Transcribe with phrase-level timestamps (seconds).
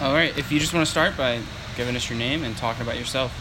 [0.00, 0.36] All right.
[0.38, 1.40] If you just want to start by
[1.76, 3.32] giving us your name and talking about yourself.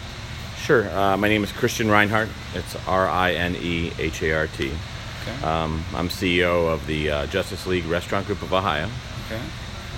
[0.57, 0.89] Sure.
[0.89, 2.29] Uh, my name is Christian Rinehart.
[2.55, 4.71] It's R I N E H A R T.
[5.21, 5.46] Okay.
[5.46, 8.89] Um, I'm CEO of the uh, Justice League Restaurant Group of Ohio.
[9.28, 9.39] okay.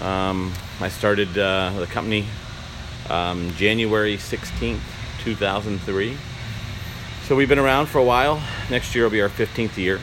[0.04, 0.52] Um,
[0.82, 2.26] I started uh, the company
[3.10, 4.82] um, January 16th,
[5.20, 6.18] 2003.
[7.24, 8.42] So we've been around for a while.
[8.70, 10.02] Next year will be our 15th year.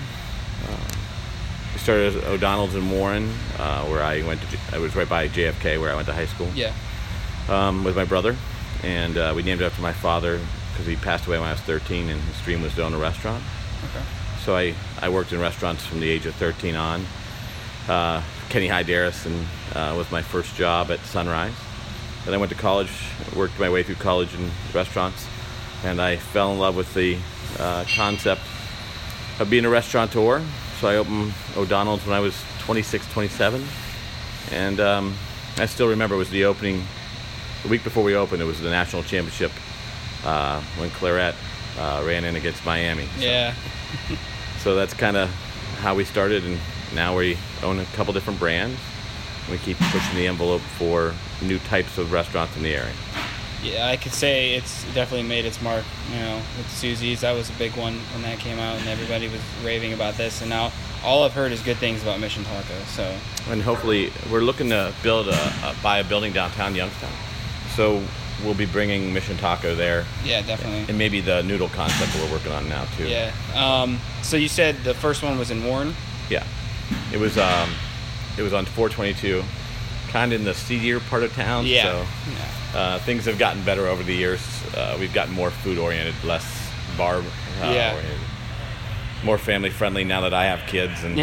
[1.86, 4.58] Started at O'Donnell's in Warren, uh, where I went to.
[4.72, 6.72] I was right by JFK, where I went to high school Yeah.
[7.48, 8.34] um, with my brother,
[8.82, 10.40] and uh, we named it after my father
[10.72, 12.98] because he passed away when I was 13, and his dream was to own a
[12.98, 13.40] restaurant.
[13.84, 14.04] Okay.
[14.44, 17.06] So I, I worked in restaurants from the age of 13 on.
[17.88, 19.46] Uh, Kenny Hyderis and
[19.76, 21.54] uh, was my first job at Sunrise.
[22.24, 22.90] Then I went to college,
[23.36, 25.24] worked my way through college in restaurants,
[25.84, 27.16] and I fell in love with the
[27.60, 28.42] uh, concept
[29.38, 30.42] of being a restaurateur.
[30.80, 33.64] So I opened O'Donnell's when I was 26, 27,
[34.52, 35.14] and um,
[35.56, 36.84] I still remember it was the opening.
[37.62, 39.50] The week before we opened, it was the national championship
[40.24, 41.34] uh, when Clarett
[41.78, 43.06] uh, ran in against Miami.
[43.16, 43.54] So- Yeah.
[44.58, 45.30] so that's kind of
[45.80, 46.58] how we started, and
[46.94, 48.78] now we own a couple different brands.
[49.50, 52.92] We keep pushing the envelope for new types of restaurants in the area.
[53.62, 55.84] Yeah, I could say it's definitely made its mark.
[56.12, 59.28] You know, with Susie's, that was a big one when that came out, and everybody
[59.28, 60.40] was raving about this.
[60.40, 60.72] And now
[61.04, 62.74] all I've heard is good things about Mission Taco.
[62.88, 63.16] So
[63.48, 65.32] And hopefully, we're looking to build a,
[65.64, 67.12] a buy a building downtown Youngstown.
[67.74, 68.02] So
[68.44, 70.84] we'll be bringing Mission Taco there, yeah, definitely.
[70.88, 73.08] and maybe the noodle concept we're working on now too.
[73.08, 73.32] Yeah.
[73.54, 75.94] Um, so you said the first one was in Warren.
[76.30, 76.44] Yeah.
[77.12, 77.70] It was um,
[78.38, 79.42] it was on 422,
[80.08, 81.66] kind of in the seedier part of town.
[81.66, 81.82] Yeah.
[81.84, 82.06] So
[82.74, 82.78] Yeah.
[82.80, 84.40] uh, things have gotten better over the years.
[84.74, 86.44] Uh, we've gotten more food oriented, less
[86.96, 87.22] bar uh,
[87.62, 87.92] Yeah.
[87.94, 88.20] oriented,
[89.24, 91.20] more family friendly now that I have kids, and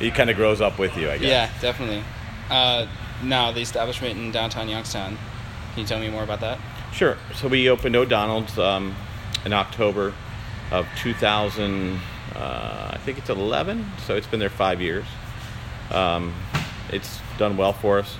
[0.00, 1.28] it kind of grows up with you, I guess.
[1.28, 2.02] Yeah, definitely.
[2.50, 2.86] Uh,
[3.22, 5.16] now the establishment in downtown Youngstown.
[5.74, 6.58] Can you tell me more about that?
[6.92, 7.16] Sure.
[7.34, 8.94] So we opened O'Donnell's um,
[9.46, 10.12] in October
[10.70, 11.98] of 2000.
[12.34, 13.90] Uh, I think it's 11.
[14.06, 15.04] So it's been there five years.
[15.90, 16.34] Um,
[16.90, 18.16] it's done well for us.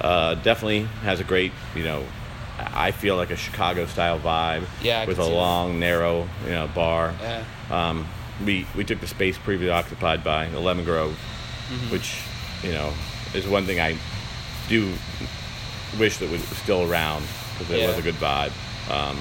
[0.00, 2.04] Uh, definitely has a great, you know,
[2.58, 4.64] I feel like a Chicago style vibe.
[4.82, 5.34] Yeah, I with a see that.
[5.34, 7.14] long, narrow, you know, bar.
[7.20, 7.44] Yeah.
[7.70, 8.06] Um,
[8.44, 11.18] we we took the space previously occupied by the Lemon Grove,
[11.70, 11.92] Mm-hmm.
[11.92, 12.18] which
[12.64, 12.92] you know
[13.34, 13.96] is one thing I
[14.68, 14.92] do
[15.98, 17.24] wish that was still around
[17.58, 18.52] because it was a good vibe.
[18.90, 19.18] Um,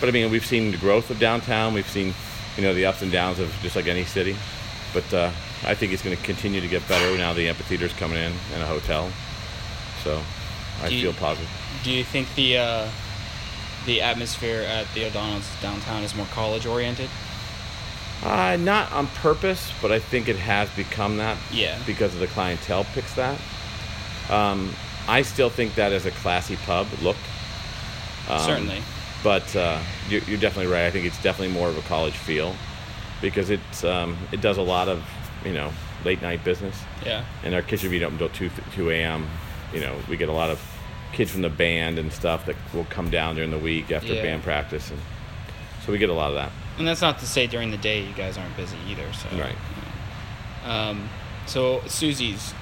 [0.00, 1.74] but I mean, we've seen the growth of downtown.
[1.74, 2.14] We've seen
[2.56, 4.36] you know the ups and downs of just like any city.
[4.92, 5.30] But uh,
[5.64, 7.32] I think it's going to continue to get better now.
[7.32, 9.10] The amphitheater's coming in and a hotel,
[10.02, 10.20] so
[10.82, 11.48] I Do you- feel positive.
[11.84, 12.88] Do you think the uh,
[13.86, 17.08] the atmosphere at the O'Donnell's downtown is more college oriented?
[18.22, 21.36] Uh, not on purpose, but I think it has become that.
[21.50, 21.76] Yeah.
[21.86, 23.36] Because of the clientele picks that.
[24.30, 24.72] Um,
[25.08, 27.16] I still think that is a classy pub look.
[28.28, 28.82] Um, Certainly.
[29.24, 30.84] But uh, you're, you're definitely right.
[30.86, 32.54] I think it's definitely more of a college feel
[33.20, 35.02] because it's um, it does a lot of
[35.44, 35.72] you know
[36.04, 36.76] late night business.
[37.04, 37.24] Yeah.
[37.44, 39.26] And our kitchen beat up until two two a.m.
[39.72, 40.60] You know, we get a lot of
[41.12, 44.22] kids from the band and stuff that will come down during the week after Yeah.
[44.22, 44.98] band practice, and
[45.84, 46.50] so we get a lot of that.
[46.78, 49.10] And that's not to say during the day you guys aren't busy either.
[49.12, 49.28] So.
[49.36, 49.56] Right.
[50.64, 51.08] Um,
[51.46, 52.54] so Susie's,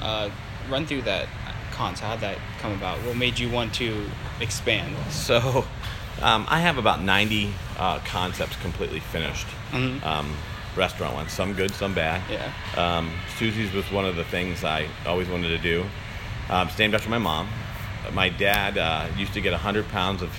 [0.00, 0.30] uh,
[0.68, 1.26] run through that
[1.72, 2.06] concept.
[2.06, 2.98] How'd that come about?
[3.04, 4.04] What made you want to
[4.40, 4.94] expand?
[5.10, 5.64] So,
[6.22, 9.46] um, I have about 90 uh, concepts completely finished.
[9.72, 10.04] Mhm.
[10.04, 10.36] Um,
[10.80, 12.22] restaurant ones, some good, some bad.
[12.30, 12.50] Yeah.
[12.76, 15.84] Um, Susie's was one of the things I always wanted to do.
[16.48, 17.48] Um, it's named after my mom.
[18.14, 20.30] My dad uh, used to get 100 pounds of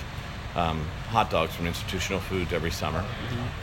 [0.56, 3.04] um, hot dogs from Institutional Foods every summer.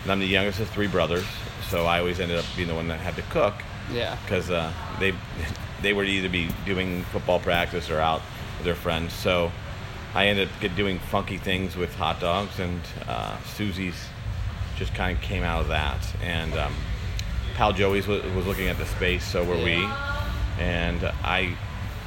[0.03, 1.25] And I'm the youngest of three brothers,
[1.69, 3.53] so I always ended up being the one that had to cook
[3.93, 4.17] Yeah.
[4.23, 5.13] because uh, they
[5.81, 8.21] they would either be doing football practice or out
[8.57, 9.13] with their friends.
[9.13, 9.51] So
[10.15, 13.95] I ended up doing funky things with hot dogs, and uh, Susie's
[14.79, 15.99] just kind of came out of that.
[16.23, 16.73] And um,
[17.55, 19.87] Pal Joey's was, was looking at the space, so were we.
[20.57, 21.55] And I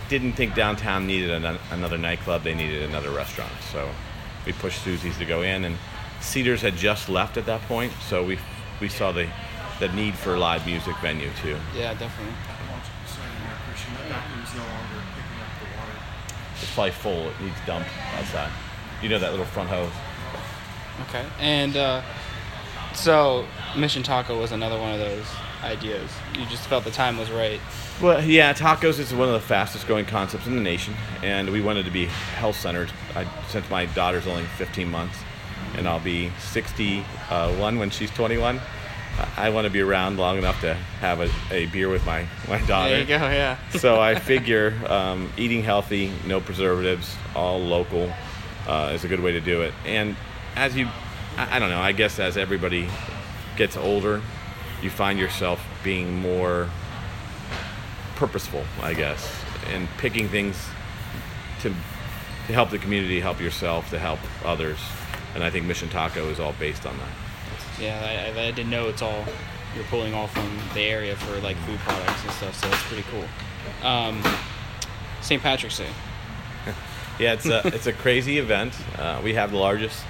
[0.09, 3.53] didn't think downtown needed an, another nightclub; they needed another restaurant.
[3.71, 3.89] So
[4.45, 5.77] we pushed Susie's to go in, and
[6.21, 8.39] Cedars had just left at that point, so we
[8.81, 9.29] we saw the
[9.79, 11.57] the need for a live music venue too.
[11.77, 12.35] Yeah, definitely.
[13.07, 15.99] Sorry, Mayor Christian, that vacuum's no longer picking up the water.
[16.61, 17.29] It's probably full.
[17.29, 18.51] It needs dumped outside.
[19.03, 19.91] You know that little front hose.
[21.09, 21.25] Okay.
[21.41, 22.03] And uh,
[22.95, 23.47] so
[23.77, 25.27] Mission Taco was another one of those
[25.63, 26.11] ideas.
[26.39, 27.61] You just felt the time was right.
[28.01, 31.61] Well, yeah, tacos is one of the fastest growing concepts in the nation, and we
[31.61, 32.91] wanted to be health centered.
[33.15, 35.17] I, since my daughter's only 15 months,
[35.77, 38.61] and I'll be 61 when she's 21.
[39.37, 42.65] I want to be around long enough to have a, a beer with my my
[42.67, 42.91] daughter.
[42.91, 43.17] There you go.
[43.17, 43.59] Yeah.
[43.71, 48.11] so I figure um, eating healthy, no preservatives, all local,
[48.67, 49.75] uh, is a good way to do it.
[49.85, 50.17] And
[50.57, 50.89] as you,
[51.37, 52.89] I, I don't know, I guess as everybody
[53.57, 54.23] gets older,
[54.83, 56.69] you find yourself being more
[58.17, 59.31] purposeful, I guess,
[59.73, 60.57] and picking things
[61.61, 61.73] to
[62.49, 64.79] to help the community, help yourself, to help others.
[65.35, 67.81] And I think Mission Taco is all based on that.
[67.81, 69.25] Yeah, I, I, didn't know it's all
[69.75, 72.61] you're pulling all from the area for like food products and stuff.
[72.61, 73.25] So that's pretty cool.
[73.89, 74.23] Um,
[75.21, 75.41] St.
[75.43, 75.89] Patrick's Day.
[77.19, 78.75] Yeah, it's a it's a crazy event.
[78.99, 80.03] Uh, we have the largest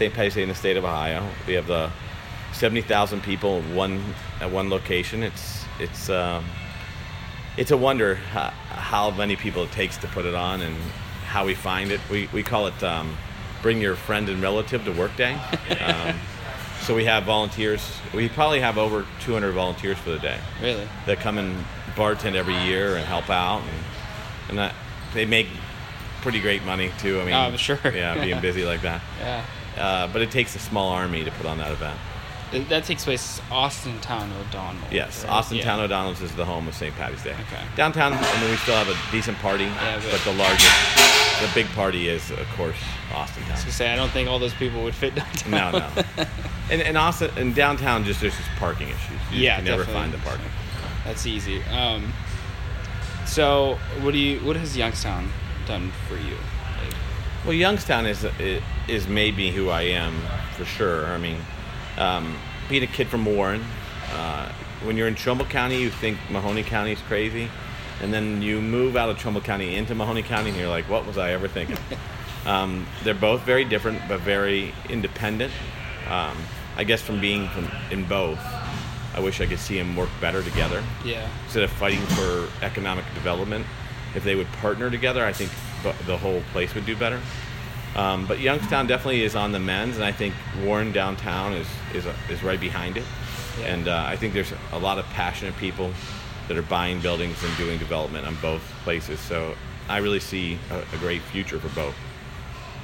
[0.00, 0.14] St.
[0.14, 1.28] Patrick's Day in the state of Ohio.
[1.46, 1.90] We have the
[2.54, 4.02] seventy thousand people at one
[4.40, 5.22] at one location.
[5.22, 6.42] It's it's um,
[7.58, 10.74] it's a wonder how, how many people it takes to put it on and
[11.26, 12.00] how we find it.
[12.10, 13.14] We we call it um,
[13.60, 15.38] bring your friend and relative to work day.
[15.80, 16.14] Um,
[16.80, 17.82] so we have volunteers.
[18.14, 20.88] We probably have over 200 volunteers for the day Really?
[21.04, 21.62] that come and
[21.94, 23.84] bartend every year and help out, and,
[24.48, 24.74] and that
[25.12, 25.46] they make
[26.22, 27.20] pretty great money too.
[27.20, 27.78] I mean, Oh, I'm sure.
[27.84, 29.02] Yeah, being busy like that.
[29.20, 29.44] Yeah.
[29.80, 31.98] Uh, but it takes a small army to put on that event.
[32.68, 34.82] That takes place Austintown O'Donnell.
[34.90, 35.32] Yes, right?
[35.32, 35.64] Austin Yeah.
[35.64, 36.92] Town O'Donnell's is the home of St.
[36.96, 37.30] Patty's Day.
[37.30, 37.62] Okay.
[37.76, 40.68] Downtown, I mean, we still have a decent party, Yeah, but- but the largest,
[41.40, 42.74] the big party is, of course,
[43.14, 43.62] Austin I was Town.
[43.66, 45.50] gonna say I don't think all those people would fit downtown.
[45.50, 46.24] No, no.
[46.70, 49.18] And, and Austin, and downtown, just there's just parking issues.
[49.32, 50.46] You Yeah, never find the parking.
[51.04, 51.62] That's easy.
[51.64, 52.12] Um,
[53.26, 54.38] so what do you?
[54.40, 55.30] What has Youngstown
[55.66, 56.36] done for you?
[57.44, 58.26] Well, Youngstown is
[58.86, 60.14] is made me who I am
[60.56, 61.06] for sure.
[61.06, 61.38] I mean,
[61.96, 62.36] um,
[62.68, 63.64] being a kid from Warren,
[64.12, 64.52] uh,
[64.82, 67.48] when you're in Trumbull County, you think Mahoning County is crazy,
[68.02, 71.06] and then you move out of Trumbull County into Mahoning County, and you're like, what
[71.06, 71.78] was I ever thinking?
[72.46, 75.52] um, they're both very different, but very independent.
[76.10, 76.36] Um,
[76.76, 78.38] I guess from being from in both,
[79.14, 81.26] I wish I could see them work better together yeah.
[81.44, 83.64] instead of fighting for economic development,
[84.14, 85.50] if they would partner together, I think
[85.82, 87.20] the, whole place would do better.
[87.96, 90.34] Um, but Youngstown definitely is on the men's, and I think
[90.64, 93.04] Warren downtown is is, is right behind it.
[93.58, 93.66] Yeah.
[93.66, 95.92] And uh, I think there's a lot of passionate people
[96.48, 99.18] that are buying buildings and doing development on both places.
[99.20, 99.54] So
[99.88, 101.94] I really see a, a great future for both.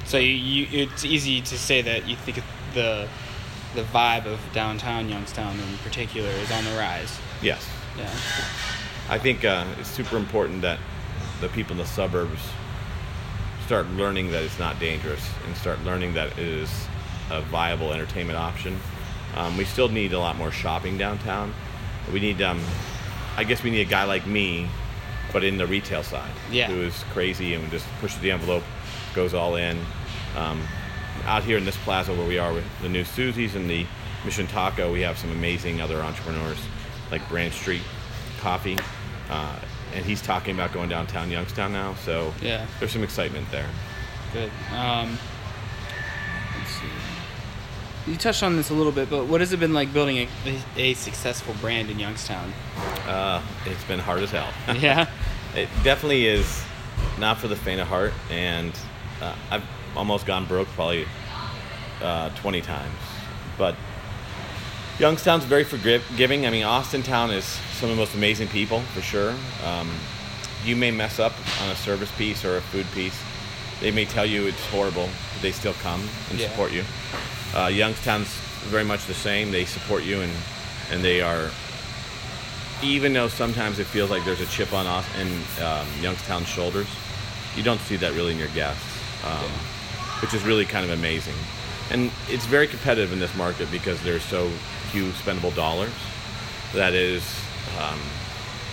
[0.05, 2.43] So you, you, it's easy to say that you think
[2.73, 3.07] the
[3.75, 7.17] the vibe of downtown Youngstown in particular is on the rise.
[7.41, 7.67] Yes,
[7.97, 8.09] Yeah.
[9.09, 10.79] I think uh, it's super important that
[11.39, 12.41] the people in the suburbs
[13.67, 16.69] start learning that it's not dangerous and start learning that it is
[17.29, 18.79] a viable entertainment option.
[19.35, 21.53] Um, we still need a lot more shopping downtown.
[22.13, 22.61] We need, um,
[23.35, 24.69] I guess, we need a guy like me,
[25.33, 26.67] but in the retail side, Yeah.
[26.67, 28.63] who is crazy and just pushes the envelope,
[29.13, 29.77] goes all in.
[30.37, 30.61] Um,
[31.25, 33.85] out here in this plaza where we are with the new Susie's and the
[34.23, 36.59] Mission Taco, we have some amazing other entrepreneurs
[37.11, 37.81] like Branch Street
[38.39, 38.77] Coffee,
[39.29, 39.55] uh,
[39.93, 41.95] and he's talking about going downtown Youngstown now.
[41.95, 42.65] So Yeah.
[42.79, 43.67] there's some excitement there.
[44.33, 44.51] Good.
[44.73, 45.17] Um,
[46.57, 48.11] let's see.
[48.11, 50.59] You touched on this a little bit, but what has it been like building a,
[50.77, 52.53] a, successful brand in Youngstown?
[53.05, 54.49] Uh, it's been hard as hell.
[54.79, 55.07] Yeah.
[55.55, 56.63] it definitely is
[57.19, 58.71] not for the faint of heart, and
[59.21, 59.63] uh, I've
[59.95, 61.05] almost gone broke probably
[62.01, 62.93] uh, 20 times.
[63.57, 63.75] But
[64.99, 66.47] Youngstown's very forgiving.
[66.47, 69.35] I mean, Austintown is some of the most amazing people for sure.
[69.63, 69.89] Um,
[70.65, 73.17] you may mess up on a service piece or a food piece.
[73.79, 76.49] They may tell you it's horrible, but they still come and Yeah.
[76.49, 76.83] support you.
[77.53, 78.27] Uh, Youngstown's
[78.65, 79.51] very much the same.
[79.51, 80.31] They support you and
[80.89, 81.51] and they are
[82.81, 85.27] even though sometimes it feels like there's a chip on Aus- in
[85.63, 86.87] um, Youngstown's shoulders,
[87.55, 88.83] you don't see that really in your guests,
[89.25, 89.49] um,
[90.21, 91.33] which is really kind of amazing.
[91.89, 94.49] And it's very competitive in this market because there's so
[94.91, 95.91] few spendable dollars.
[96.73, 97.23] That is
[97.79, 97.99] um,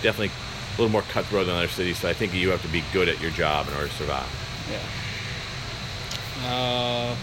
[0.01, 0.31] definitely
[0.75, 1.97] a little more cutthroat than other cities.
[1.99, 4.27] So I think you have to be good at your job in order to survive.
[4.71, 4.79] Yeah.
[6.47, 7.15] Uh,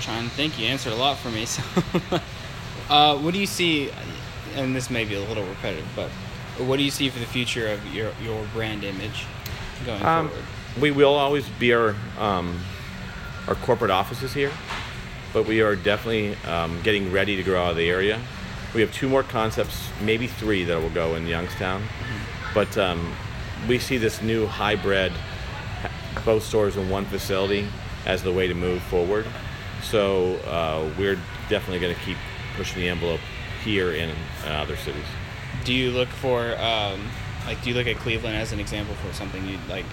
[0.00, 0.58] trying to think.
[0.58, 1.46] You answered a lot for me.
[2.88, 3.90] So, uh, what do you see?
[4.54, 6.08] And this may be a little repetitive, but
[6.66, 9.26] what do you see for the future of your your brand image
[9.84, 10.44] going Um, forward?
[10.80, 12.58] we will always be our um,
[13.46, 14.50] our corporate offices here,
[15.32, 18.20] but we are definitely um, getting ready to grow out of the area.
[18.74, 21.82] We have two more concepts, maybe three that will go in Youngstown,
[22.54, 23.14] but um,
[23.66, 25.12] we see this new hybrid,
[26.24, 27.66] both stores in one facility,
[28.06, 29.26] as the way to move forward.
[29.82, 31.18] So uh, we're
[31.48, 32.16] definitely going to keep
[32.56, 33.20] pushing the envelope
[33.64, 34.10] here in
[34.44, 35.04] uh, other cities.
[35.64, 37.08] Do you look for um,
[37.46, 39.86] like do you look at Cleveland as an example for something you'd like?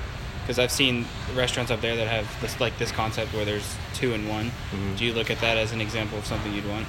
[0.45, 4.13] Because I've seen restaurants up there that have this like this concept where there's two
[4.13, 4.51] in one.
[4.71, 4.95] Mhm.
[4.97, 6.85] Do you look at that as an example of something you'd want?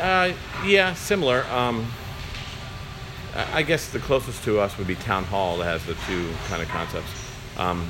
[0.00, 0.32] Uh,
[0.66, 1.44] yeah, similar.
[1.50, 1.86] Um,
[3.36, 6.28] I I guess the closest to us would be Town Hall that has the two
[6.48, 7.10] kind of concepts.
[7.56, 7.88] Um,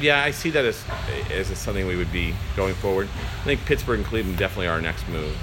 [0.00, 0.82] yeah, I see that as,
[1.30, 3.08] as something we would be going forward.
[3.42, 5.36] I think Pittsburgh and Cleveland definitely are our next move.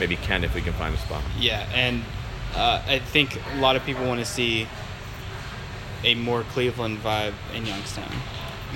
[0.00, 1.22] Maybe Kent if we can find a spot.
[1.38, 2.02] Yeah, and
[2.54, 4.66] uh, I think a lot of people want to see
[6.04, 8.10] a more Cleveland vibe in Youngstown.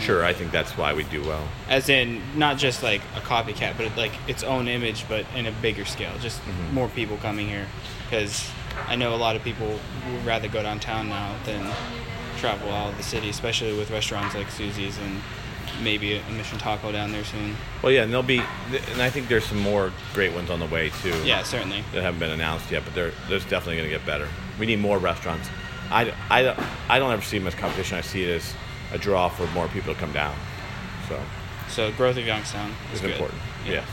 [0.00, 1.46] Sure, I think that's why we do well.
[1.68, 5.52] As in, not just like a copycat, but like its own image, but in a
[5.52, 6.12] bigger scale.
[6.22, 6.72] Just Mhm.
[6.72, 7.66] more people coming here.
[8.08, 8.48] Because
[8.88, 9.66] I know a lot of people
[10.12, 11.66] would rather go downtown now than
[12.38, 15.20] travel out of the city, especially with restaurants like Susie's and
[15.82, 17.56] maybe a Mission Taco down there soon.
[17.82, 18.38] Well, yeah, and there'll be,
[18.92, 21.14] and I think there's some more great ones on the way too.
[21.24, 21.84] Yeah, certainly.
[21.92, 24.28] that haven't been announced yet, but they're there's definitely going to get better.
[24.58, 25.48] We need more restaurants.
[25.90, 27.98] I, I, I don't ever see them as competition.
[27.98, 28.54] I see it as
[28.92, 30.34] a draw for more people to come down.
[31.08, 31.20] So
[31.68, 33.10] So growth of Youngstown is it's good.
[33.12, 33.40] important.
[33.66, 33.84] Yeah.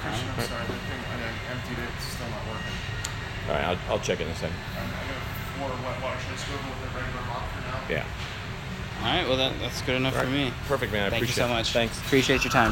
[0.00, 2.76] Christian, I'm sorry, the thing, I I emptied it, it's still not working.
[3.48, 4.56] All right, I'll, I'll check it in a second.
[4.78, 5.22] Um, I, I got
[5.58, 7.80] four wet water, should I just go with a regular mop for now?
[7.88, 8.04] Yeah.
[9.02, 10.52] All right, well, that, that's good enough All for me.
[10.68, 11.06] Perfect, man.
[11.06, 11.54] I Thank you appreciate so it.
[11.54, 11.72] much.
[11.72, 11.98] Thanks.
[11.98, 12.70] Appreciate your time.